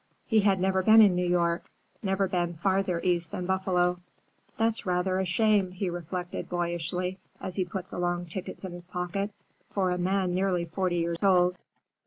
[0.25, 1.65] He had never been in New York,
[2.01, 3.99] never been farther east than Buffalo.
[4.57, 8.87] "That's rather a shame," he reflected boyishly as he put the long tickets in his
[8.87, 9.29] pocket,
[9.69, 11.55] "for a man nearly forty years old."